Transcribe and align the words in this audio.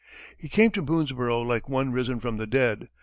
He 0.35 0.49
came 0.49 0.71
to 0.71 0.81
Boonesborough 0.81 1.45
like 1.45 1.69
one 1.69 1.91
risen 1.91 2.19
from 2.19 2.37
the 2.37 2.47
dead. 2.47 2.89